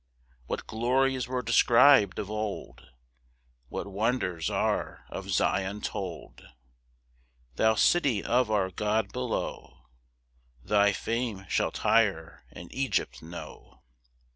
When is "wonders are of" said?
3.85-5.29